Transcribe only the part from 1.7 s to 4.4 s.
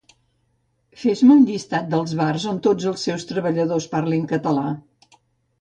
dels bars on tots els seus treballadors parlin